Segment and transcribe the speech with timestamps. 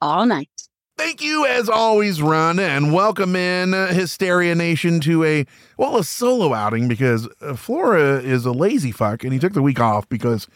[0.00, 0.48] Up all night.
[0.96, 5.46] Thank you, as always, Ron, and welcome in uh, Hysteria Nation to a
[5.78, 9.62] well a solo outing because uh, Flora is a lazy fuck and he took the
[9.62, 10.46] week off because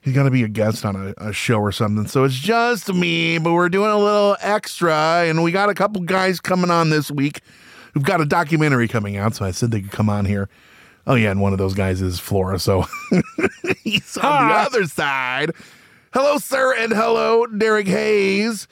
[0.00, 2.06] he's going to be a guest on a, a show or something.
[2.06, 6.02] So it's just me, but we're doing a little extra, and we got a couple
[6.02, 7.40] guys coming on this week
[7.92, 9.34] who've got a documentary coming out.
[9.34, 10.48] So I said they could come on here.
[11.06, 12.86] Oh yeah, and one of those guys is Flora, so
[13.82, 15.52] he's on the other side.
[16.14, 18.68] Hello, sir, and hello, Derek Hayes.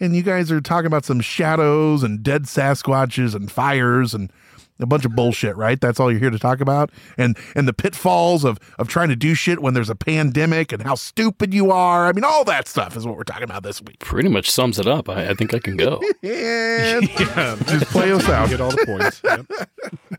[0.00, 4.32] And you guys are talking about some shadows and dead Sasquatches and fires and
[4.80, 5.78] a bunch of bullshit, right?
[5.78, 6.90] That's all you're here to talk about?
[7.18, 10.82] And and the pitfalls of of trying to do shit when there's a pandemic and
[10.82, 12.06] how stupid you are.
[12.06, 13.98] I mean, all that stuff is what we're talking about this week.
[13.98, 15.10] Pretty much sums it up.
[15.10, 16.00] I, I think I can go.
[16.22, 18.48] And Yeah, just play us out.
[18.48, 19.20] Get all the points.
[19.22, 19.46] Yep.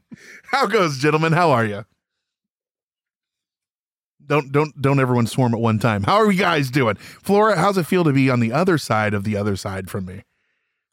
[0.52, 1.34] How goes, gentlemen?
[1.34, 1.86] How are you?
[4.30, 6.04] Don't don't don't everyone swarm at one time.
[6.04, 6.96] How are you guys doing?
[6.96, 10.06] Flora, how's it feel to be on the other side of the other side from
[10.06, 10.24] me?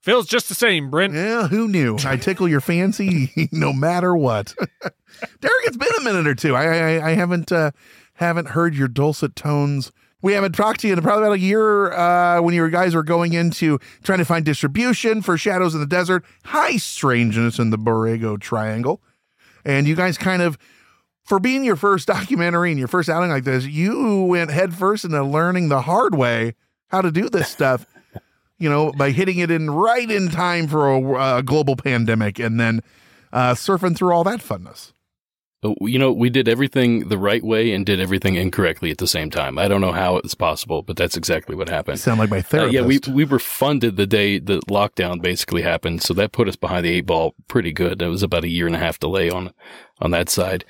[0.02, 1.12] Feels just the same, Brent.
[1.12, 1.98] Yeah, who knew?
[2.04, 4.54] I tickle your fancy no matter what.
[5.40, 6.54] Derek, it's been a minute or two.
[6.56, 6.64] I
[6.96, 7.72] I, I haven't uh,
[8.14, 9.92] haven't heard your dulcet tones.
[10.22, 13.02] We haven't talked to you in probably about a year uh, when you guys were
[13.02, 17.76] going into trying to find distribution for Shadows in the Desert, High Strangeness in the
[17.76, 19.02] Borrego Triangle.
[19.64, 20.56] And you guys kind of,
[21.26, 25.22] for being your first documentary and your first outing like this, you went headfirst into
[25.22, 26.54] learning the hard way
[26.88, 27.84] how to do this stuff
[28.58, 32.58] you know, by hitting it in right in time for a, a global pandemic and
[32.58, 32.80] then
[33.32, 34.92] uh, surfing through all that funness.
[35.62, 39.06] Uh, You know, we did everything the right way and did everything incorrectly at the
[39.06, 39.58] same time.
[39.58, 41.98] I don't know how it's possible, but that's exactly what You happened.
[42.00, 42.74] sound like my Uh, therapist.
[42.74, 46.56] yeah, we we were funded the day the lockdown basically happened, so that put us
[46.56, 48.00] behind the eight ball pretty good.
[48.00, 49.52] It was about a year and a half delay on
[50.00, 50.64] on that side,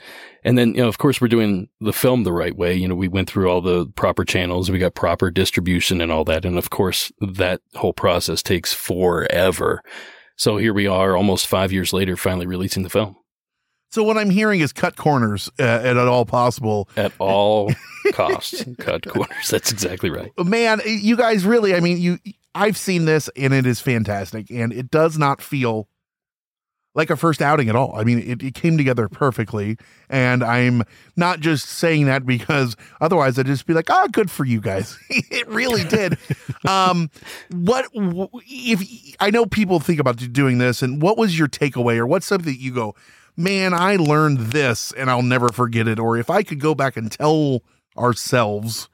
[0.46, 2.74] and then you know, of course, we're doing the film the right way.
[2.74, 6.24] You know, we went through all the proper channels, we got proper distribution and all
[6.24, 9.82] that, and of course, that whole process takes forever.
[10.36, 13.16] So here we are, almost five years later, finally releasing the film
[13.90, 16.88] so what I'm hearing is cut corners uh, at all possible.
[16.98, 17.72] at all
[18.12, 19.48] costs, cut corners.
[19.48, 20.32] That's exactly right.
[20.38, 22.18] Man, you guys really, I mean, you
[22.54, 25.88] I've seen this and it is fantastic and it does not feel
[26.96, 27.94] like a first outing at all.
[27.94, 29.76] I mean, it, it came together perfectly
[30.08, 30.82] and I'm
[31.14, 34.98] not just saying that because otherwise I'd just be like, "Ah, good for you guys."
[35.10, 36.18] it really did.
[36.68, 37.10] um
[37.52, 42.06] what if I know people think about doing this and what was your takeaway or
[42.06, 42.94] what's something that you go,
[43.36, 46.96] "Man, I learned this and I'll never forget it." Or if I could go back
[46.96, 47.62] and tell
[47.96, 48.88] ourselves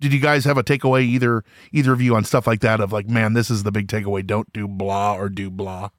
[0.00, 2.90] did you guys have a takeaway either either of you on stuff like that of
[2.90, 5.90] like man this is the big takeaway don't do blah or do blah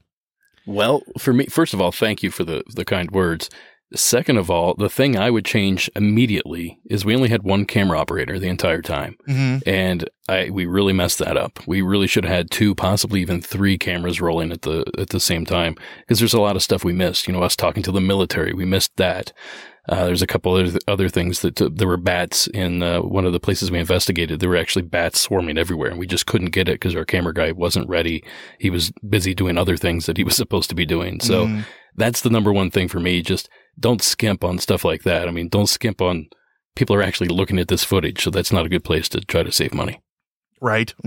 [0.66, 3.50] Well, for me, first of all, thank you for the, the kind words.
[3.94, 8.00] Second of all, the thing I would change immediately is we only had one camera
[8.00, 9.18] operator the entire time.
[9.28, 9.68] mm-hmm.
[9.68, 11.60] And I, we really messed that up.
[11.68, 15.20] We really should have had two, possibly even three cameras rolling at the, at the
[15.20, 15.76] same time.
[16.08, 17.28] Cause there's a lot of stuff we missed.
[17.28, 19.34] You know, us talking to the military, we missed that.
[19.90, 23.26] Uh, there's a couple of other things that uh, there were bats in uh, one
[23.26, 24.40] of the places we investigated.
[24.40, 27.34] There were actually bats swarming everywhere, and we just couldn't get it because our camera
[27.34, 28.24] guy wasn't ready.
[28.60, 31.20] He was busy doing other things that he was supposed to be doing.
[31.20, 31.66] So Mm.
[31.96, 33.22] that's the number one thing for me.
[33.22, 33.50] Just
[33.80, 35.28] don't skimp on stuff like that.
[35.28, 36.28] I mean, don't skimp on
[36.76, 38.24] people are actually looking at this footage.
[38.24, 40.00] So that's not a good place to try to save money.
[40.62, 40.94] Right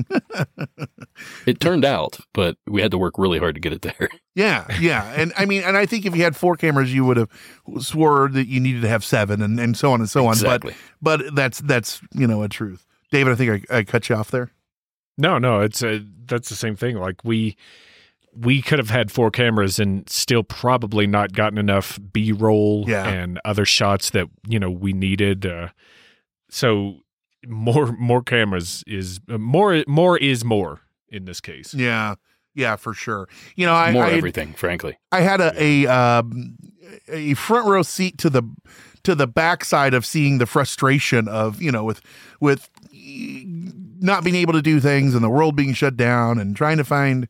[1.46, 4.08] It turned out, but we had to work really hard to get it there.
[4.34, 7.16] yeah yeah and i mean and i think if you had four cameras you would
[7.16, 7.28] have
[7.78, 10.74] swore that you needed to have seven and, and so on and so on exactly.
[11.00, 14.16] but but that's that's you know a truth david i think i, I cut you
[14.16, 14.50] off there
[15.16, 16.96] No, no, it's a, that's the same thing.
[16.96, 17.56] Like we
[18.36, 23.06] we could have had four cameras and still probably not gotten enough B roll Yeah.
[23.06, 25.46] and other shots that you know we needed.
[25.46, 25.68] Uh,
[26.50, 26.96] so
[27.48, 31.74] more more cameras is uh, more more is more in this case.
[31.74, 32.14] yeah
[32.54, 34.98] yeah for sure you know i More I, everything, frankly.
[35.12, 36.56] I had a a, um,
[37.08, 38.42] a front row seat to the
[39.02, 42.00] to the backside of seeing the frustration of you know with
[42.40, 42.70] with
[44.00, 46.84] not being able to do things and the world being shut down and trying to
[46.84, 47.28] find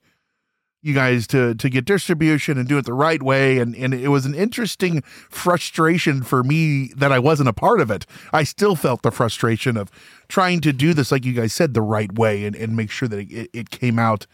[0.85, 4.09] you guys to to get distribution and do it the right way and and it
[4.09, 5.01] was an interesting
[5.31, 8.05] frustration for me that I wasn't a part of it.
[8.35, 9.91] I still felt the frustration of
[10.29, 13.09] trying to do this like you guys said the right way and and make sure
[13.09, 14.27] that it, it came out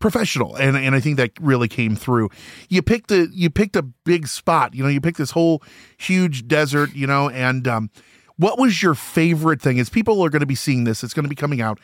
[0.00, 2.30] professional and and I think that really came through.
[2.68, 5.62] You picked a you picked a big spot, you know, you picked this whole
[5.96, 7.90] huge desert, you know, and um
[8.36, 9.78] what was your favorite thing?
[9.78, 11.78] As people are going to be seeing this, it's going to be coming out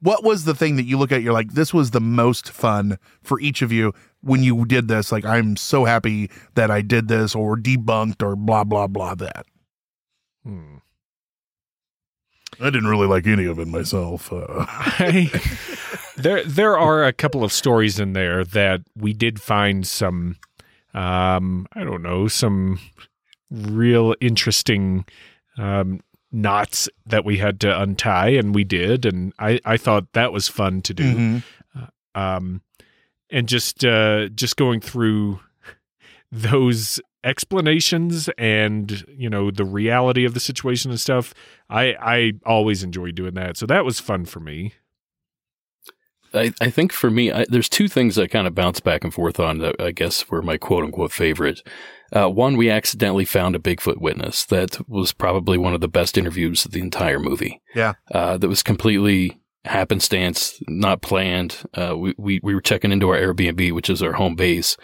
[0.00, 2.98] what was the thing that you look at you're like this was the most fun
[3.22, 3.92] for each of you
[4.22, 5.12] when you did this.
[5.12, 9.46] Like i'm so happy that i did this or debunked or blah blah blah that.
[10.44, 10.76] Hmm.
[12.60, 15.30] i didn't really like any of it myself uh, I,
[16.16, 20.36] there there are a couple of stories in there that we did find some
[20.94, 22.80] um I don't know some
[23.50, 25.04] real interesting
[25.58, 26.00] um
[26.32, 30.48] knots that we had to untie and we did and I I thought that was
[30.48, 31.14] fun to do.
[31.14, 31.42] Mhm.
[32.14, 32.62] um
[33.30, 35.40] and just uh just going through
[36.32, 41.34] those explanations and you know the reality of the situation and stuff
[41.68, 43.56] i i always enjoy doing that.
[43.56, 44.72] So that was fun for me
[46.32, 49.12] I, I think for me, I, there's two things I kind of bounce back and
[49.12, 51.62] forth on that I guess were my quote unquote favorite.
[52.12, 56.18] Uh, one, we accidentally found a Bigfoot witness that was probably one of the best
[56.18, 57.60] interviews of the entire movie.
[57.74, 57.94] Yeah.
[58.12, 61.58] Uh, that was completely happenstance, not planned.
[61.74, 64.76] Uh, we, we, we were checking into our Airbnb, which is our home base.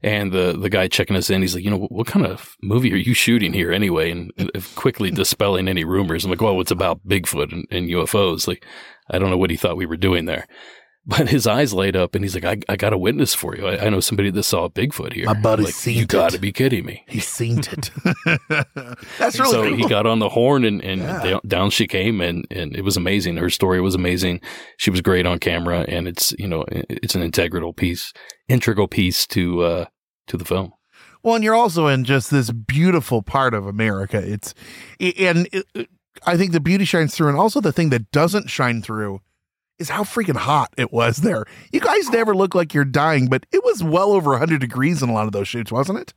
[0.00, 2.92] And the, the guy checking us in, he's like, you know, what kind of movie
[2.92, 4.12] are you shooting here anyway?
[4.12, 4.32] And
[4.76, 6.24] quickly dispelling any rumors.
[6.24, 8.46] I'm like, well, it's about Bigfoot and, and UFOs.
[8.46, 8.64] Like,
[9.10, 10.46] I don't know what he thought we were doing there.
[11.10, 13.66] But his eyes light up and he's like, I, I got a witness for you.
[13.66, 15.24] I, I know somebody that saw a Bigfoot here.
[15.24, 17.02] My buddy like, seen You it." got to be kidding me.
[17.08, 17.90] he's seen it
[18.48, 19.76] that's And really so cool.
[19.76, 21.22] he got on the horn and, and Yeah.
[21.22, 23.38] down, down she came and, and it was amazing.
[23.38, 24.40] Her story was amazing.
[24.76, 28.12] She was great on camera and it's, you know, it's an integral piece,
[28.48, 29.84] integral piece to, uh,
[30.26, 30.72] to the film.
[31.22, 34.18] Well, and you're also in just this beautiful part of America.
[34.18, 34.54] It's
[35.00, 35.88] and it,
[36.26, 39.20] I think the beauty shines through, and also the thing that doesn't shine through
[39.78, 41.44] is how freaking hot it was there.
[41.72, 45.08] You guys never look like you're dying, but it was well over 100 degrees in
[45.08, 46.14] a lot of those shoots, wasn't it?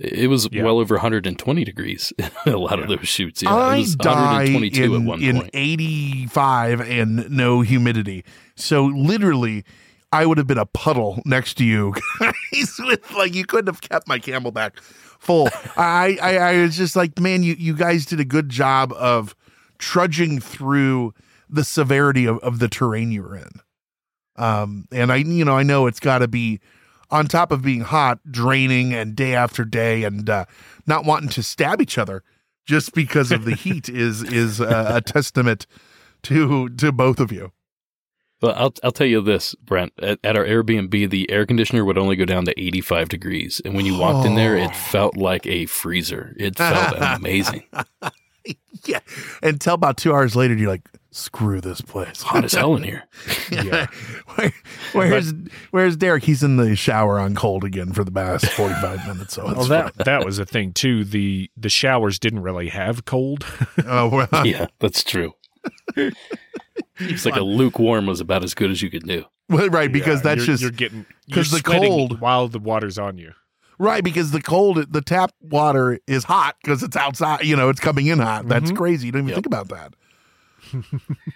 [0.00, 0.64] It was Yeah.
[0.64, 2.12] well over 120 degrees
[2.46, 3.42] in a lot of those shoots.
[3.42, 5.50] Yeah, it I was die 122 in, at one in point.
[5.54, 8.24] 85 and no humidity.
[8.56, 9.64] So literally,
[10.10, 13.80] I would have been a puddle next to you guys with like you couldn't have
[13.82, 15.48] kept my CamelBak full.
[15.76, 19.36] I, I I was just like, man, you you guys did a good job of
[19.78, 21.14] trudging through
[21.54, 23.50] the severity of, of the terrain you're in.
[24.36, 26.60] Um, and I you know I know it's got to be
[27.10, 30.44] on top of being hot, draining, and day after day, and uh,
[30.86, 32.22] not wanting to stab each other
[32.66, 35.66] just because of the heat is is uh, a testament
[36.22, 37.52] to to both of you.
[38.42, 39.92] Well, I'll I'll tell you this, Brent.
[40.02, 43.74] At, at our Airbnb, the air conditioner would only go down to 85 degrees, and
[43.74, 44.64] when you walked in there, Oh.
[44.64, 46.34] it felt like a freezer.
[46.38, 47.62] It felt amazing,
[48.86, 49.00] Yeah,
[49.42, 52.20] until about two hours later, you're like, screw this place.
[52.20, 53.04] hot as hell in here.
[53.50, 53.86] Yeah.
[54.34, 54.52] Where,
[54.92, 55.32] where's
[55.70, 56.24] where's Derek?
[56.24, 59.34] He's in the shower on cold again for the past 45 minutes.
[59.34, 63.04] So it's well that that was a thing too the the showers didn't really have
[63.06, 63.86] cold fine.
[63.88, 65.32] Oh, well, yeah, that's true.
[66.98, 69.24] It's like a lukewarm was about as good as you could do.
[69.48, 72.58] well, right because Yeah, that's you're, just you're getting 'cause you're the cold- while the
[72.58, 73.32] water's on you
[73.78, 77.44] right because the cold the tap water is hot because it's outside.
[77.44, 78.48] You know, it's coming in hot.
[78.48, 78.76] That's Mhm.
[78.76, 79.06] crazy.
[79.06, 79.34] You don't even Yep.
[79.36, 79.94] think about that.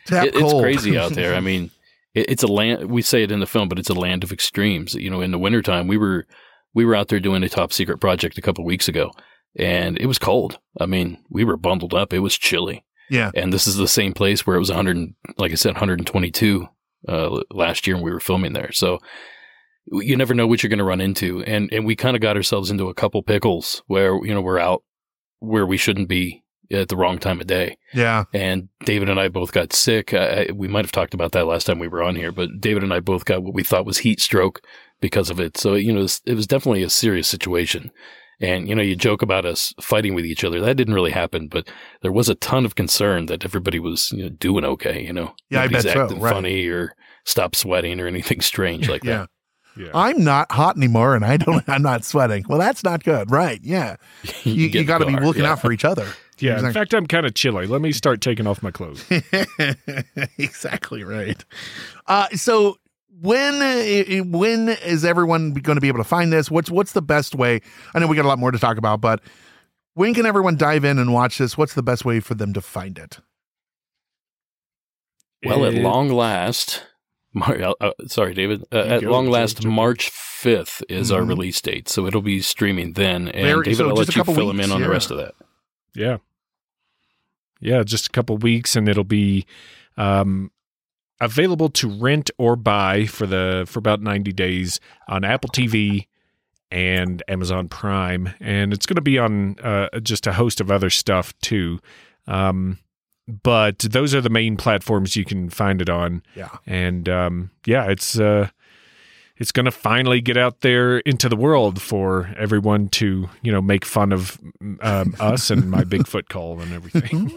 [0.07, 1.35] tap It- it's crazy out there.
[1.35, 1.71] I mean,
[2.15, 2.91] it, it's a land.
[2.91, 4.95] We say it in the film, but it's a land of extremes.
[4.95, 6.27] You know, in the wintertime, we were
[6.75, 9.11] we were out there doing a top secret project a couple weeks ago,
[9.57, 10.59] and it was cold.
[10.81, 12.13] I mean, we were bundled up.
[12.13, 12.85] It was chilly.
[13.11, 13.31] Yeah.
[13.35, 16.69] And this is the same place where it was 100, like I said, 122
[17.09, 18.71] uh, last year, and we were filming there.
[18.71, 18.99] So
[19.93, 22.37] you never know what you're going to run into, and and we kind of got
[22.37, 24.83] ourselves into a couple pickles where you know we're out
[25.41, 28.25] where we shouldn't be at the wrong time of day Yeah.
[28.35, 30.13] and David and I both got sick.
[30.13, 32.61] I, I- we might have talked about that last time we were on here, but
[32.61, 34.61] David and I both got what we thought was heat stroke
[35.01, 35.57] because of it.
[35.57, 37.91] So you know, it was, it was definitely a serious situation.
[38.41, 40.61] And you know, you joke about us fighting with each other.
[40.61, 41.69] That didn't really happen, but
[42.03, 45.03] there was a ton of concern that everybody was you know, doing okay.
[45.03, 46.33] You know, Yeah, I Nobody's bet so, acting right.
[46.35, 46.93] funny or
[47.25, 49.19] stop sweating or anything strange like Yeah.
[49.19, 49.31] that.
[49.79, 52.45] Yeah I'm not hot anymore and I don't I'm not sweating.
[52.49, 53.31] Well, that's not good.
[53.31, 53.61] Right.
[53.63, 53.97] Yeah.
[54.45, 55.53] You, you get got to be looking yeah.
[55.53, 56.07] out for each other.
[56.39, 59.05] yeah in fact i'm kind of chilly let me start taking off my clothes
[60.39, 61.45] exactly right.
[62.07, 62.79] Uh, so
[63.21, 66.51] when uh, when is everyone going to be able to find this?
[66.51, 67.61] What's what's the best way?
[67.95, 69.21] I know we got a lot more to talk about, but
[69.95, 71.59] when can everyone dive in and watch this?
[71.59, 73.19] What's the best way for them to find it?
[75.45, 76.85] Well, at long last,
[77.35, 78.65] Mar- uh, uh, sorry, David.
[78.73, 79.65] Uh, at long last.
[79.65, 81.29] March 5th is our Mhm.
[81.29, 81.89] release date.
[81.89, 83.29] So it'll be streaming then.
[83.29, 84.87] And David, so I'll let you fill him in on yeah.
[84.87, 85.35] the rest of that.
[85.95, 86.19] Yeah.
[87.61, 89.45] Yeah, just a couple weeks and it'll be
[89.97, 90.53] um,
[91.21, 96.07] available to rent or buy for the for about 90 days on Apple TV
[96.71, 100.89] and Amazon Prime and it's going to be on uh, just a host of other
[100.91, 101.81] stuff too.
[102.29, 102.79] Um,
[103.43, 106.49] but those are the main platforms you can find it on Yeah.
[106.67, 108.49] and um, yeah, it's uh,
[109.37, 113.61] it's going to finally get out there into the world for everyone to you know
[113.63, 114.39] make fun of
[114.81, 117.31] um, us and my Bigfoot call and everything.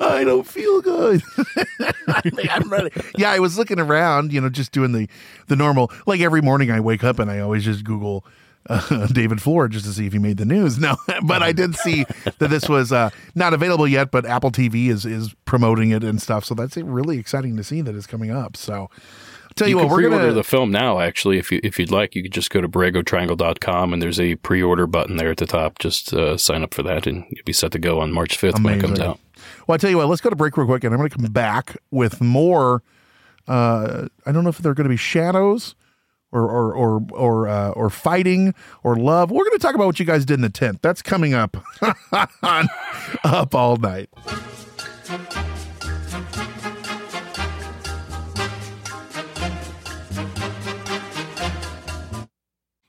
[0.00, 1.22] I don't feel good.
[2.50, 2.90] I'm ready.
[3.16, 5.08] Yeah, I was looking around, you know, just doing the
[5.48, 5.90] the normal.
[6.06, 8.24] Like every morning, I wake up and I always just Google
[8.68, 10.78] uh, David Flora just to see if he made the news.
[10.82, 12.04] No, but I did see
[12.38, 16.20] that this was uh, not available yet, but Apple TV is is promoting it and
[16.20, 16.44] stuff.
[16.44, 18.56] So that's really exciting to see that it's coming up.
[18.56, 18.88] So.
[19.52, 20.98] I'll Tell you, You, what, can we're gonna the film now.
[20.98, 24.36] Actually, if you if you'd like, you could just go to BorregoTriangle.com and there's a
[24.36, 25.78] pre-order button there at the top.
[25.78, 28.64] Just uh, sign up for that, and you'll be set to go on March 5th
[28.64, 29.20] when it comes out.
[29.66, 31.16] Well, I tell you what, let's go to break real quick, and I'm going to
[31.16, 32.82] come back with more.
[33.46, 35.74] Uh, I don't know if they're going to be shadows,
[36.32, 39.30] or or or or uh, or fighting or love.
[39.30, 40.82] We're going to talk about what you guys did in the tent.
[40.82, 41.56] That's coming up
[42.42, 42.68] on
[43.24, 44.08] up all night.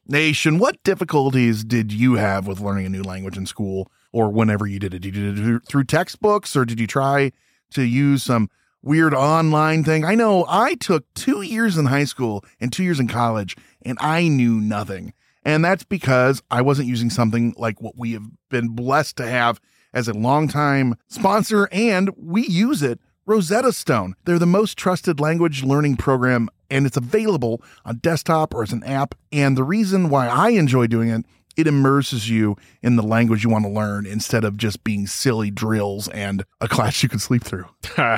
[0.06, 4.68] Nation, what difficulties did you have with learning a new language in school or whenever
[4.68, 5.00] you did it?
[5.00, 7.32] Did you do it through textbooks or did you try
[7.72, 8.50] to use some
[8.84, 10.06] weird online thing?
[10.06, 13.98] I know I took two years in high school and two years in college and
[14.00, 15.14] I knew nothing.
[15.46, 19.60] And that's because I wasn't using something like what we have been blessed to have
[19.94, 24.16] as a longtime sponsor, and we use it Rosetta Stone.
[24.26, 28.84] They're the most trusted language learning program, and it's available on desktop or as an
[28.84, 29.16] app.
[29.32, 31.26] And the reason why I enjoy doing it,
[31.56, 35.52] it immerses you in the language you want to learn instead of just being silly
[35.52, 37.66] drills and a class you can sleep through.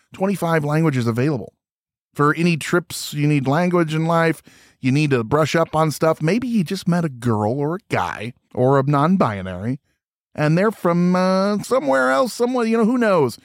[0.13, 1.53] 25 languages available.
[2.13, 4.41] For any trips you need language in life,
[4.79, 6.21] you need to brush up on stuff.
[6.21, 9.79] Maybe you just met a girl or a guy or a non binary
[10.35, 13.37] and they're from uh, somewhere else, somewhere, you know, who knows?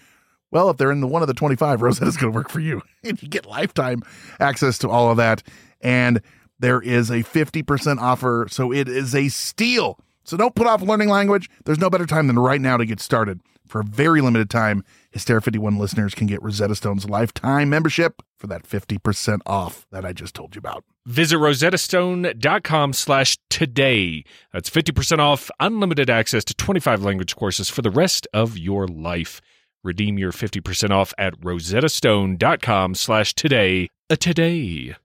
[0.50, 2.82] Well, if they're in the one of the 25, Rosetta's going to work for you.
[3.04, 4.02] And you get lifetime
[4.40, 5.44] access to all of that.
[5.80, 6.20] And
[6.58, 8.48] there is a 50% offer.
[8.50, 10.00] So it is a steal.
[10.26, 11.48] So don't put off learning language.
[11.64, 13.40] There's no better time than right now to get started.
[13.66, 18.46] For a very limited time, Hysteria 51 listeners can get Rosetta Stone's lifetime membership for
[18.46, 20.84] that 50% off that I just told you about.
[21.04, 24.24] Visit rosettastone.com slash today.
[24.52, 29.40] That's 50% off unlimited access to 25 language courses for the rest of your life.
[29.82, 33.88] Redeem your 50% off at rosettastone.com slash today.
[34.10, 34.96] A today.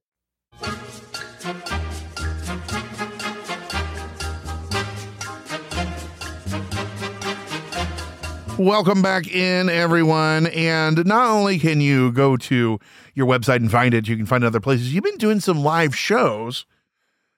[8.61, 10.45] Welcome back in, everyone.
[10.45, 12.77] And not only can you go to
[13.15, 14.93] your website and find it, you can find it other places.
[14.93, 16.67] You've been doing some live shows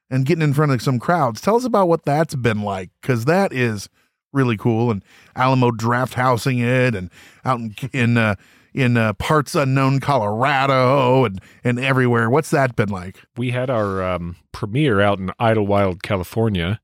[0.10, 1.40] and getting in front of some crowds.
[1.40, 3.88] Tell us about what that's been like, because that is
[4.34, 4.92] really cool.
[4.92, 5.02] And
[5.34, 7.10] Alamo draft housing it, and
[7.46, 8.36] out in in uh,
[8.74, 12.30] in uh, parts unknown Colorado, and and everywhere.
[12.30, 13.22] What's that been like?
[13.38, 16.82] we had our um, premiere out in Idlewild, California.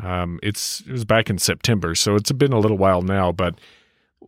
[0.00, 3.32] Um, it's it was back in September, so it's been a little while now.
[3.32, 3.58] But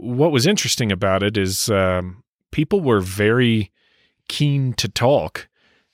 [0.01, 3.71] what was interesting about it is um, people were very
[4.29, 5.49] keen to talk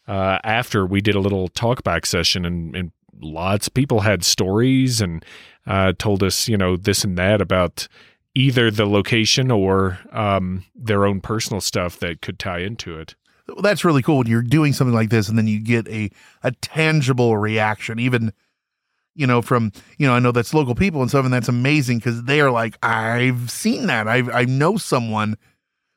[0.07, 5.01] uh, after we did a little talkback session, and, and lots of people had stories
[5.01, 5.25] and
[5.67, 7.89] uh, told us, you know, this and that about
[8.35, 13.15] either the location or um, their own personal stuff that could tie into it.
[13.49, 16.11] Well, that's really cool when you're doing something like this and then you get a
[16.43, 18.33] a tangible reaction even
[19.17, 21.99] you know from you know i know that's local people and stuff and that's amazing
[21.99, 25.37] because they're like i've seen that i i know someone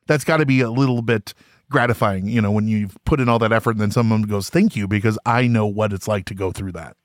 [0.08, 1.34] that's got to be a little bit
[1.70, 4.76] gratifying you know when you've put in all that effort and then someone goes thank
[4.76, 6.96] you because i know what it's like to go through that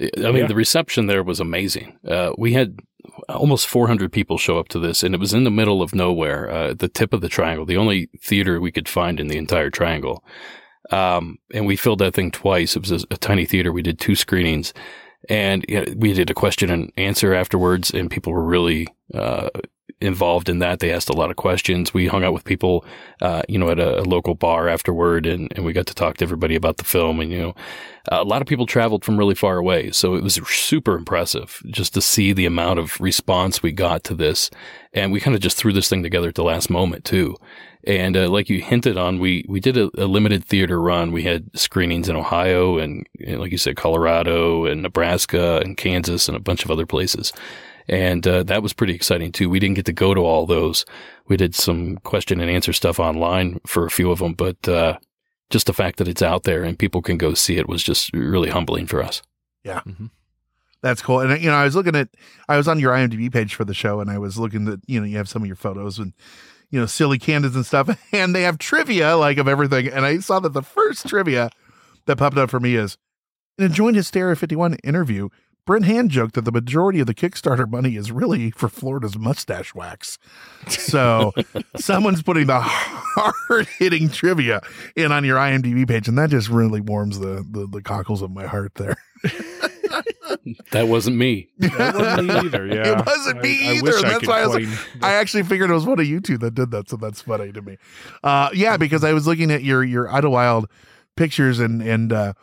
[0.00, 0.46] I mean, Yeah.
[0.46, 1.98] the reception there was amazing.
[2.06, 2.78] Uh, we had
[3.28, 6.48] almost 400 people show up to this, and it was in the middle of nowhere,
[6.48, 9.70] uh, the tip of the triangle, the only theater we could find in the entire
[9.70, 10.22] triangle.
[10.92, 12.76] Um, and we filled that thing twice.
[12.76, 13.72] It was a, a tiny theater.
[13.72, 14.72] We did two screenings,
[15.28, 19.48] and you know, we did a question and answer afterwards, and people were really uh,
[20.00, 20.78] involved in that.
[20.78, 21.92] They asked a lot of questions.
[21.92, 22.84] We hung out with people,
[23.20, 26.18] uh, you know, at a, a, local bar afterward, and, and we got to talk
[26.18, 27.20] to everybody about the film.
[27.20, 27.54] And you know,
[28.08, 31.94] a lot of people traveled from really far away, so it was super impressive just
[31.94, 34.50] to see the amount of response we got to this.
[34.92, 37.36] And we kind of just threw this thing together at the last moment too.
[37.88, 41.10] And uh, like you hinted on, we we did a, a, limited theater run.
[41.10, 46.28] We had screenings in Ohio and, and, like you said, Colorado and Nebraska and Kansas
[46.28, 47.32] and a bunch of other places.
[47.88, 49.48] And uh, that was pretty exciting too.
[49.48, 50.84] We didn't get to go to all those.
[51.28, 54.98] We did some question and answer stuff online for a few of them, but uh,
[55.48, 58.12] just the fact that it's out there and people can go see it was just
[58.12, 59.22] really humbling for us.
[59.64, 59.80] Yeah.
[59.86, 60.06] Mm-hmm.
[60.82, 61.20] That's cool.
[61.20, 62.10] And you know, I was looking at
[62.50, 65.00] I was on your IMDb page for the show and I was looking at, you
[65.00, 66.12] know, you have some of your photos and
[66.70, 70.18] you know, silly candids and stuff and they have trivia like of everything and I
[70.18, 71.50] saw that the first trivia
[72.06, 72.96] that popped up for me is
[73.58, 75.28] in a joint Hysteria 51 interview,
[75.68, 79.74] Brent Hand joked that the majority of the Kickstarter money is really for Flora's mustache
[79.74, 80.18] wax.
[80.66, 81.34] So
[81.76, 84.62] someone's putting the hard hitting trivia
[84.96, 88.30] in on your IMDb page, and that just really warms the, the, the cockles of
[88.30, 88.96] my heart there.
[90.72, 91.48] that wasn't me.
[91.58, 92.66] That wasn't me either.
[92.68, 93.98] Yeah, it wasn't me I, either.
[93.98, 96.38] I that's why I was like, I actually figured it was one of you two
[96.38, 96.88] that did that.
[96.88, 97.78] So that's funny to me.
[98.22, 100.68] Uh, yeah, because I was looking at your your Idlewild
[101.16, 102.34] pictures and and uh,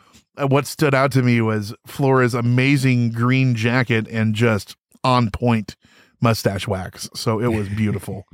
[0.48, 5.76] what stood out to me was Flora's amazing green jacket and just on point
[6.20, 7.08] mustache wax.
[7.14, 8.26] So it was beautiful.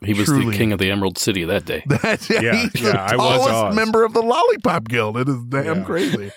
[0.00, 0.52] he was Truly.
[0.52, 1.82] the king of the Emerald City that day.
[1.86, 5.16] That's, yeah, yeah, he's yeah, the tallest member of the Lollipop Guild.
[5.16, 5.84] It is damn yeah.
[5.84, 6.32] crazy.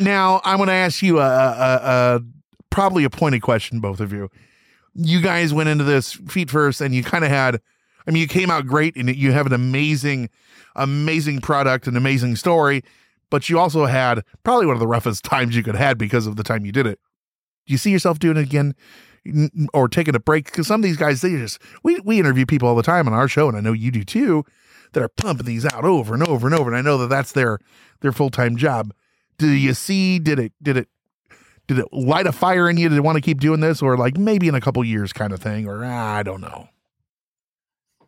[0.00, 2.20] Now I'm going to ask you a, a, a
[2.70, 4.30] probably a pointed question, both of you.
[4.94, 7.60] You guys went into this feet first, and you kind of had.
[8.08, 10.30] I mean, you came out great, and you have an amazing,
[10.76, 12.84] amazing product, an amazing story
[13.30, 16.26] but you also had probably one of the roughest times you could have had because
[16.26, 16.98] of the time you did it.
[17.66, 18.74] Do you see yourself doing it again
[19.74, 20.46] or taking a break?
[20.46, 23.14] Because some of these guys, they just, we, we interview people all the time on
[23.14, 24.44] our show, and I know you do too,
[24.92, 26.70] that are pumping these out over and over and over.
[26.70, 27.58] And I know that that's their,
[28.00, 28.92] their full time job.
[29.38, 30.88] Do you see, did it, did it,
[31.66, 34.16] did it light a fire in you to want to keep doing this or like
[34.16, 35.68] maybe in a couple years kind of thing?
[35.68, 36.68] Or ah, I don't know.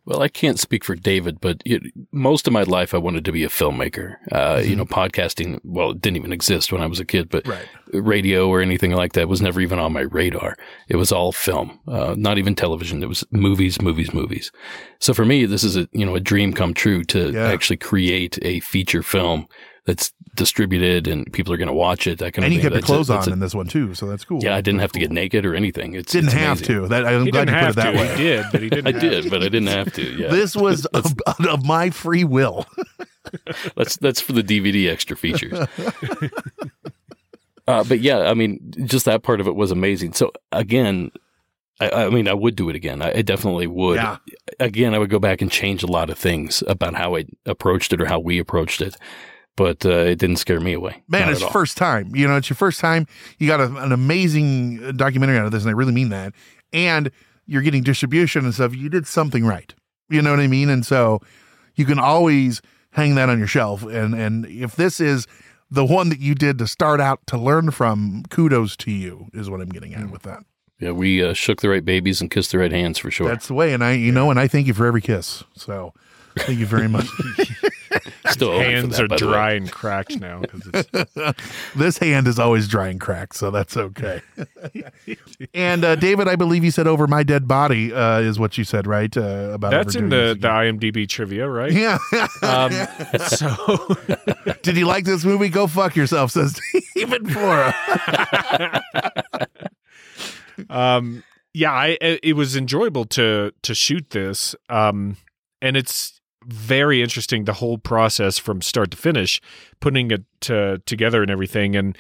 [0.08, 3.32] Well, I can't speak for David, but it, most of my life I wanted to
[3.32, 4.16] be a filmmaker.
[4.32, 4.70] Uh, mm-hmm.
[4.70, 7.68] You know, podcasting, well, it didn't even exist when I was a kid, but right.
[7.92, 10.56] radio or anything like that was never even on my radar.
[10.88, 13.02] It was all film, uh, not even television.
[13.02, 14.50] It was movies, movies, movies.
[14.98, 17.52] So for me, this is a, you know, a dream come true to yeah.
[17.52, 19.46] actually create a feature film
[19.88, 22.18] that's distributed and people are going to watch it.
[22.18, 24.06] That kind and of you kept the clothes on a, in this one too, so
[24.06, 24.44] that's cool.
[24.44, 25.94] Yeah, I didn't have to get naked or anything.
[25.94, 26.86] It's didn't it's have to.
[26.88, 27.96] That I'm he glad you put it that to.
[27.96, 28.16] way.
[28.16, 28.86] He did, but he didn't.
[28.86, 29.30] I did, to.
[29.30, 30.02] but I didn't have to.
[30.02, 32.66] Yeah, this was of, of my free will.
[33.76, 35.58] that's that's for the DVD extra features.
[37.66, 40.12] uh, but yeah, I mean, just that part of it was amazing.
[40.12, 41.12] So again,
[41.80, 43.00] I, I, mean, I would do it again.
[43.00, 43.96] I, I, definitely would.
[43.96, 44.18] Yeah.
[44.60, 47.94] Again, I would go back and change a lot of things about how I approached
[47.94, 48.94] it or how we approached it
[49.58, 51.02] but uh, it didn't scare me away.
[51.08, 52.14] Man, it's your first time.
[52.14, 53.08] You know, it's your first time.
[53.38, 56.32] You got a, an amazing documentary out of this, and I really mean that.
[56.72, 57.10] And
[57.44, 58.72] you're getting distribution and stuff.
[58.72, 59.74] You did something right.
[60.08, 60.70] You know what I mean?
[60.70, 61.20] And so
[61.74, 63.82] you can always hang that on your shelf.
[63.82, 65.26] And and if this is
[65.68, 69.26] the one that you did to start out to learn from, kudos to you.
[69.34, 70.44] Is what I'm getting at with that.
[70.78, 73.28] Yeah, we uh, shook the right babies and kissed the right hands for sure.
[73.28, 75.42] That's the way, and I, you know, and I thank you for every kiss.
[75.56, 75.92] So
[76.38, 77.06] Thank you very much.
[78.30, 80.42] Still hands that, are dry and cracked now.
[81.76, 84.20] this hand is always dry and cracked, so that's okay.
[85.54, 88.64] and uh, David, I believe you said "over my dead body" uh, is what you
[88.64, 89.14] said, right?
[89.16, 91.72] Uh, about that's in the, the IMDb trivia, right?
[91.72, 91.98] Yeah.
[92.42, 92.72] Um,
[93.26, 93.96] so,
[94.62, 95.48] did you like this movie?
[95.48, 96.58] Go fuck yourself, says
[96.94, 97.74] David Flora.
[100.70, 101.22] um,
[101.54, 104.54] yeah, I, it was enjoyable to to shoot this.
[104.68, 105.16] Um,
[105.60, 106.17] and it's
[106.48, 109.40] very interesting the whole process from start to finish,
[109.80, 111.76] putting it to, together and everything.
[111.76, 111.96] And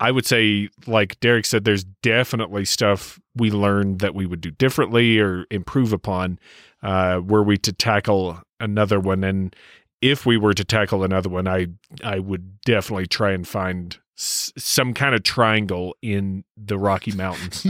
[0.00, 4.52] I would say, like Derek said, there's definitely stuff we learned that we would do
[4.52, 6.38] differently or improve upon
[6.82, 9.24] uh, were we to tackle another one.
[9.24, 9.54] And
[10.00, 11.66] if we were to tackle another one, I
[12.04, 17.64] I would definitely try and find s- some kind of triangle in the Rocky Mountains.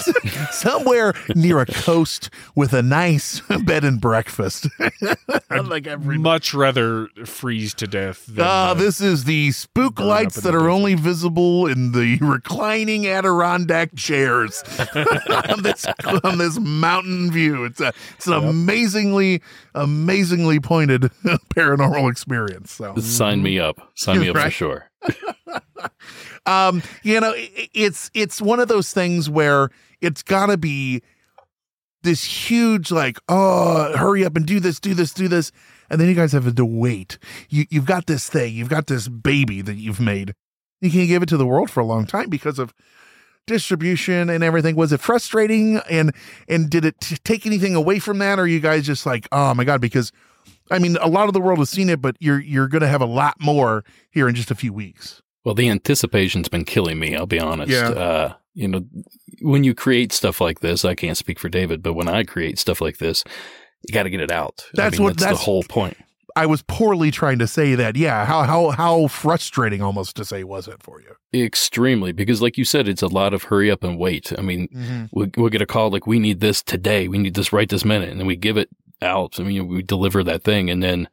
[0.50, 4.68] somewhere near a coast with a nice bed and breakfast.
[5.50, 8.26] like every Much rather freeze to death.
[8.26, 11.66] Than, Ah, uh, this is the spook burn lights in that the are only visible
[11.66, 14.62] in the reclining Adirondack chairs
[15.48, 15.86] on this
[16.22, 17.64] on this mountain view.
[17.64, 19.42] It's a it's an amazingly
[19.74, 21.02] amazingly pointed
[21.54, 22.72] paranormal experience.
[22.72, 23.90] So Sign me up.
[23.94, 24.52] Sign me up for Right.
[24.52, 24.90] sure.
[26.46, 31.02] um you know i- it's it's one of those things where it's got to be
[32.02, 35.50] this huge like oh hurry up and do this do this do this
[35.90, 37.18] and then you guys have to wait.
[37.50, 40.34] You you've got this thing you've got this baby that you've made.
[40.80, 42.72] You can't give it to the world for a long time because of
[43.46, 44.76] distribution and everything.
[44.76, 45.78] Was it frustrating?
[45.90, 46.14] And
[46.48, 48.38] and did it t- take anything away from that?
[48.38, 50.10] Or you guys just like oh my god because
[50.70, 53.02] i mean a lot of the world has seen it but you're you're gonna have
[53.02, 57.14] a lot more here in just a few weeks Well, the anticipation's been killing me.
[57.14, 57.70] I'll be honest.
[57.70, 57.88] Yeah.
[57.90, 58.80] Uh, you know,
[59.42, 62.58] when you create stuff like this, I can't speak for David, but when I create
[62.58, 63.24] stuff like this,
[63.86, 64.64] you got to get it out.
[64.68, 65.96] I That's mean, what- that's, that's- the whole point.
[66.36, 67.94] I was poorly trying to say that.
[67.94, 71.14] Yeah, how how how frustrating almost to say was it for you?
[71.44, 74.32] Extremely, because like you said, it's a lot of hurry up and wait.
[74.36, 75.04] I mean, Mm-hmm.
[75.12, 77.06] we'll, we'll get a call like, we need this today.
[77.06, 78.08] We need this right this minute.
[78.08, 78.68] And then we give it
[79.02, 79.38] out.
[79.38, 81.08] I mean, we deliver that thing and then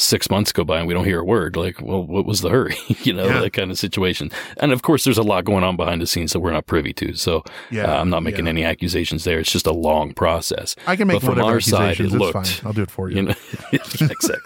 [0.00, 1.56] six months go by and we don't hear a word.
[1.56, 2.76] Like, well, what was the hurry?
[3.02, 3.40] you know, Yeah.
[3.40, 4.30] that kind of situation.
[4.58, 6.92] And of course, there's a lot going on behind the scenes that we're not privy
[6.94, 7.14] to.
[7.14, 8.50] So Yeah, uh, I'm not making yeah.
[8.50, 9.40] any accusations there.
[9.40, 10.76] It's just a long process.
[10.86, 12.12] I can make But from whatever our side, accusations.
[12.12, 12.66] it it's looked, fine.
[12.66, 13.16] I'll do it for you.
[13.16, 13.34] You know,
[13.72, 14.36] exactly.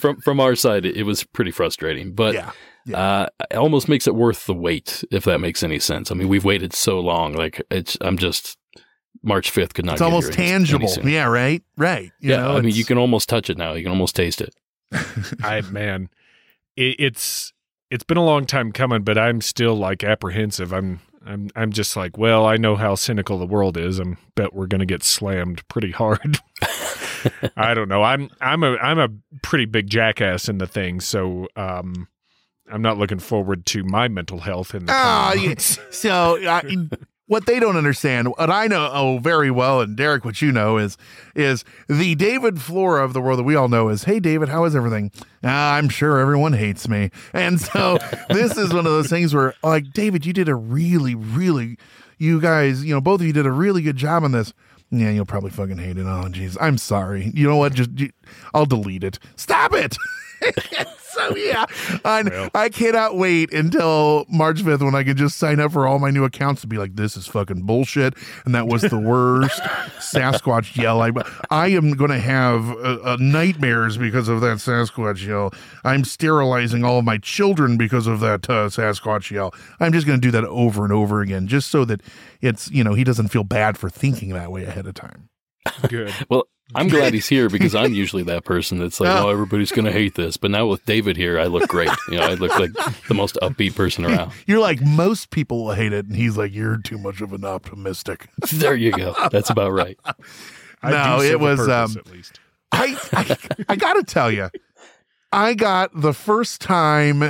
[0.00, 2.50] From from our side, it, it was pretty frustrating, but yeah,
[2.84, 2.98] yeah.
[2.98, 6.10] uh, it almost makes it worth the wait, if that makes any sense.
[6.10, 7.32] I mean, we've waited so long.
[7.32, 8.58] Like it's, I'm just
[9.26, 9.92] March 5th could not.
[9.94, 11.08] it's get almost here any- any tangible.
[11.08, 12.12] Yeah, right, right.
[12.20, 13.72] You yeah, know, I mean, you can almost touch it now.
[13.74, 14.54] You can almost taste it.
[15.42, 16.08] I man,
[16.76, 17.52] it, it's
[17.90, 20.72] it's been a long time coming, but I'm still like apprehensive.
[20.72, 23.98] I'm I'm I'm just like, well, I know how cynical the world is.
[23.98, 26.38] I'm bet we're gonna get slammed pretty hard.
[27.56, 28.02] I don't know.
[28.04, 29.08] I'm I'm a I'm a
[29.42, 32.06] pretty big jackass in the thing, so um,
[32.70, 35.54] I'm not looking forward to my mental health in the Ah, coming yeah.
[35.90, 36.62] So I,
[37.26, 40.78] what they don't understand, what I know oh very well, and Derek, what you know
[40.78, 40.96] is
[41.34, 44.64] is the David Flora of the world that we all know is, hey David, how
[44.64, 45.10] is everything?
[45.42, 49.54] Ah, I'm sure everyone hates me, and so this is one of those things where,
[49.62, 51.78] like, David, you did a really, really,
[52.18, 54.52] you guys, you know, both of you did a really good job on this.
[54.90, 56.02] Yeah, you'll probably fucking hate it.
[56.02, 57.32] Oh, jeez, I'm sorry.
[57.34, 57.74] You know what?
[57.74, 57.90] Just
[58.54, 59.18] I'll delete it.
[59.36, 59.96] Stop it.
[60.98, 61.64] so yeah,
[62.04, 62.50] I, Well.
[62.54, 66.10] I cannot wait until March 5th when I can just sign up for all my
[66.10, 68.14] new accounts to be like, this is fucking bullshit.
[68.44, 69.60] And that was the worst
[69.98, 71.00] Sasquatch yell.
[71.02, 71.12] I,
[71.50, 75.52] I am going to have uh, uh, nightmares because of that Sasquatch yell.
[75.84, 79.54] I'm sterilizing all of my children because of that uh, Sasquatch yell.
[79.80, 82.02] I'm just going to do that over and over again just so that
[82.40, 85.28] it's, you know, he doesn't feel bad for thinking that way ahead of time.
[85.88, 86.12] Good.
[86.28, 89.84] Well, I'm glad he's here because I'm usually that person that's like, oh, everybody's going
[89.84, 90.36] to hate this.
[90.36, 91.90] But now with David here, I look great.
[92.08, 92.72] You know, I look like
[93.06, 94.32] the most upbeat person around.
[94.46, 96.06] You're like, most people will hate it.
[96.06, 98.28] And he's like, you're too much of an optimistic.
[98.52, 99.14] There you go.
[99.30, 99.98] That's about right.
[100.82, 102.40] I No, it was, purpose, um, at least.
[102.72, 103.36] I, I,
[103.68, 104.50] I got to tell you,
[105.32, 107.22] I got the first time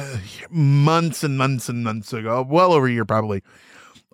[0.51, 3.42] months and months and months ago, well over a year probably.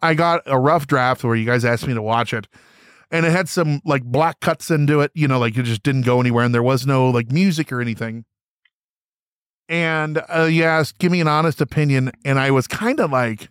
[0.01, 2.49] I got a rough draft where you guys asked me to watch it,
[3.13, 6.03] and it had some like black cuts into it, you know, like it just didn't
[6.03, 8.25] go anywhere, and there was no like music or anything.
[9.69, 13.49] And uh, you asked, give me an honest opinion, and I was kind of like,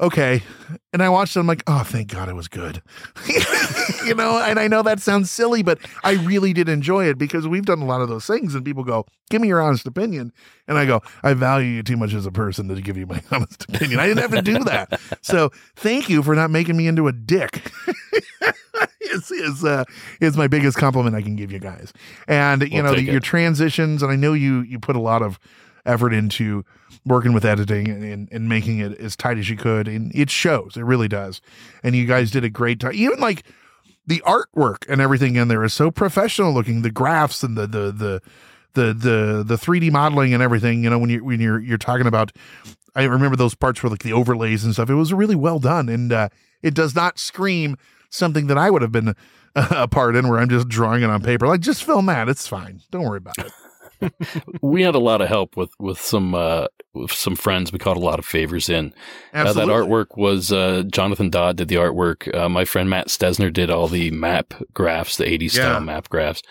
[0.00, 0.42] okay.
[0.92, 2.82] And I watched it, I'm like, oh, thank God it was good.
[4.04, 7.48] you know, and I know that sounds silly, but I really did enjoy it because
[7.48, 10.32] we've done a lot of those things, and people go, give me your honest opinion.
[10.68, 13.22] And I go, I value you too much as a person to give you my
[13.30, 14.00] honest opinion.
[14.00, 15.00] I didn't have to do that.
[15.22, 17.72] So thank you for not making me into a dick.
[19.14, 19.84] is is uh
[20.20, 21.92] is my biggest compliment I can give you guys.
[22.28, 25.22] And you We'll know, the, your transitions, and I know you you put a lot
[25.22, 25.38] of
[25.86, 26.64] effort into
[27.06, 29.86] working with editing and, and, and making it as tight as you could.
[29.86, 31.40] And it shows, it really does.
[31.82, 32.92] And you guys did a great time.
[32.94, 33.44] Even like
[34.06, 36.82] the artwork and everything in there is so professional looking.
[36.82, 38.22] The graphs and the the the
[38.74, 42.06] the the the 3D modeling and everything, you know, when you when you're you're talking
[42.06, 42.32] about
[42.96, 44.90] I remember those parts were like the overlays and stuff.
[44.90, 45.88] It was really well done.
[45.88, 46.28] And uh
[46.62, 47.76] it does not scream
[48.14, 49.14] something that I would have been
[49.54, 51.46] a part in where I'm just drawing it on paper.
[51.46, 52.28] Like just film that.
[52.28, 52.80] It's fine.
[52.90, 53.52] Don't worry about it.
[54.60, 57.72] We had a lot of help with with some uh, with some friends.
[57.72, 58.92] We caught a lot of favors in.
[59.32, 62.34] Uh, that artwork was uh, Jonathan Dodd did the artwork.
[62.34, 65.70] Uh, my friend Matt Stesner did all the map graphs, the 80s Yeah.
[65.70, 66.42] style map graphs.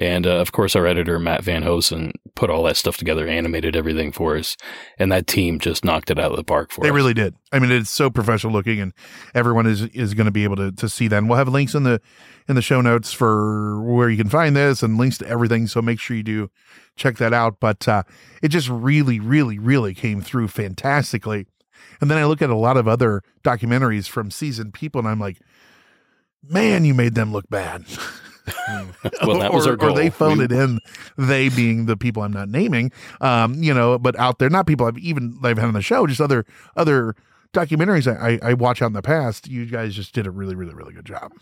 [0.00, 3.76] And uh, of course, our editor Matt Van Hosen put all that stuff together, animated
[3.76, 4.56] everything for us,
[4.98, 6.92] and that team just knocked it out of the park for They us.
[6.92, 7.34] They really did.
[7.52, 8.94] I mean, it's so professional looking, and
[9.34, 11.18] everyone is is going to be able to to see that.
[11.18, 12.00] And we'll have links in the
[12.48, 15.66] in the show notes for where you can find this and links to everything.
[15.66, 16.50] So make sure you do
[16.96, 17.60] check that out.
[17.60, 18.04] But uh,
[18.42, 21.46] it just really, really, really came through fantastically.
[22.00, 25.20] And then I look at a lot of other documentaries from seasoned people, and I'm
[25.20, 25.38] like,
[26.42, 27.84] man, you made them look bad.
[29.26, 29.90] Well, that was or, our goal.
[29.90, 30.78] Or they phoned We- it in.
[31.16, 34.86] They being the people I'm not naming, um, you know, but out there, not people
[34.86, 36.44] I've even I've had on the show, just other
[36.76, 37.14] other
[37.52, 39.48] documentaries I, I, I watch out in the past.
[39.48, 41.32] You guys just did a really, really, really good job.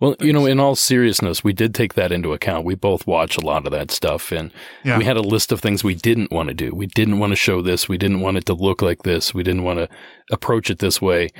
[0.00, 2.64] Well, you know, in all seriousness, we did take that into account.
[2.64, 4.52] We both watch a lot of that stuff, and
[4.84, 4.96] Yeah.
[4.96, 6.72] we had a list of things we didn't want to do.
[6.72, 7.88] We didn't want to show this.
[7.88, 9.34] We didn't want it to look like this.
[9.34, 9.88] We didn't want to
[10.30, 11.30] approach it this way.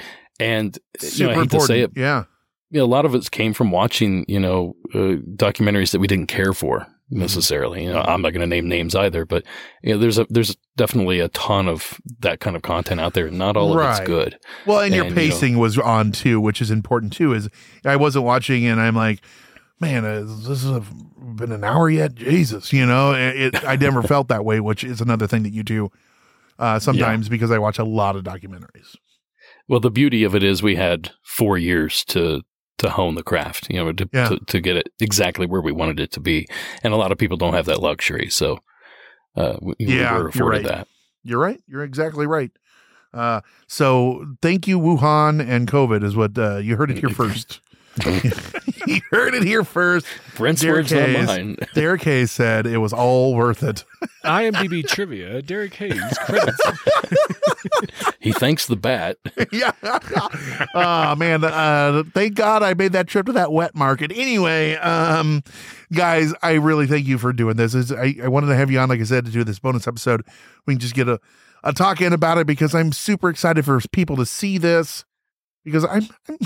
[0.40, 0.76] And
[1.14, 1.50] you know, I hate important.
[1.50, 2.24] to say it, Yeah.
[2.70, 6.07] You know, a lot of it came from watching, you know, uh, documentaries that we
[6.07, 7.20] didn't care for Mm-hmm.
[7.20, 7.85] necessarily.
[7.85, 9.42] You know, I'm not going to name names either, but
[9.83, 13.31] you know, there's a there's definitely a ton of that kind of content out there.
[13.31, 14.38] Not all of it's good.
[14.66, 17.33] Well, and your And, you know- pacing was on too, which is important too.
[17.33, 17.48] Is
[17.83, 19.20] I wasn't watching and I'm like,
[19.81, 20.83] man, uh, this has
[21.35, 22.14] been an hour yet.
[22.14, 25.52] Jesus, you know, it, it, I never felt that way, which is another thing that
[25.54, 25.90] you do
[26.59, 28.96] uh, sometimes because I watch a lot of documentaries.
[29.66, 32.42] Well, the beauty of it is we had four years to
[32.79, 34.29] to hone the craft, you know, to, Yeah.
[34.29, 36.47] to to get it exactly where we wanted it to be,
[36.83, 38.59] and a lot of people don't have that luxury, so
[39.37, 40.67] uh, we, we Yeah, were you're afforded right.
[40.77, 40.88] that.
[41.25, 41.61] You're right.
[41.67, 42.51] You're exactly right.
[43.12, 47.61] Uh, so thank you, Wuhan and COVID is what uh, you heard it here first.
[48.06, 50.06] You heard it here first.
[50.37, 51.26] Brent's Derek words, not Hayes.
[51.26, 51.56] mine.
[51.74, 53.84] Derek Hayes said it was all worth it.
[54.24, 55.42] IMDb trivia.
[55.42, 56.61] Derek Hayes credits.
[58.20, 59.18] he thanks the bat.
[59.52, 59.72] yeah.
[60.74, 61.44] oh man.
[61.44, 64.12] Uh, thank God I made that trip to that wet market.
[64.14, 65.42] Anyway, um,
[65.92, 67.74] guys, I really thank you for doing this.
[67.74, 69.87] It's- I, I wanted to have you on, like I said, to do this bonus
[69.87, 70.22] episode.
[70.66, 71.18] We can just get a,
[71.64, 75.04] a talk in about it because I'm super excited for people to see this.
[75.68, 76.38] Because I'm, I'm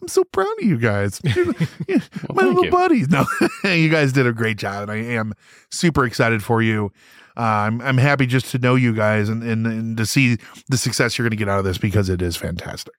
[0.00, 1.54] I'm so proud of you guys, You're-
[1.88, 2.70] you're Well, my little you.
[2.70, 3.08] buddies.
[3.10, 3.24] No,
[3.70, 5.34] you guys did a great job, and I am
[5.70, 6.92] super excited for you.
[7.36, 10.36] Uh, I'm I'm happy just to know you guys and, and and to see
[10.68, 12.94] the success you're going to get out of this because it is fantastic.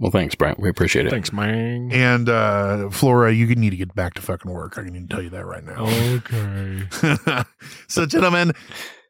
[0.00, 0.58] Well, thanks, Brent.
[0.58, 1.10] We appreciate it.
[1.10, 1.88] Thanks, man.
[1.92, 4.76] And uh, Flora, you need to get back to fucking work.
[4.76, 5.86] I can tell you that right now.
[5.86, 7.44] Okay.
[7.86, 8.52] so, gentlemen,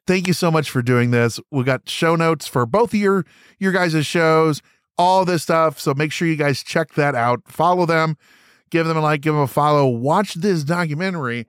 [0.05, 1.39] thank you so much for doing this.
[1.49, 3.25] We got show notes for both of your
[3.57, 4.61] your guys' shows,
[4.97, 5.79] all this stuff.
[5.79, 7.41] So make sure you guys check that out.
[7.47, 8.17] Follow them,
[8.69, 9.87] give them a like, give them a follow.
[9.87, 11.47] Watch this documentary,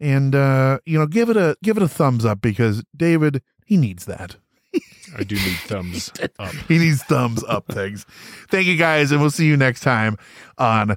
[0.00, 3.76] and uh, you know, give it a give it a thumbs up because David he
[3.76, 4.36] needs that.
[5.16, 6.52] I do need thumbs up.
[6.68, 8.06] He needs thumbs up things.
[8.50, 10.16] Thank you guys, and we'll see you next time
[10.58, 10.96] on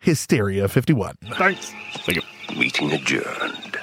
[0.00, 1.16] Hysteria 51.
[1.32, 1.72] Thanks.
[2.56, 3.75] Meeting adjourned.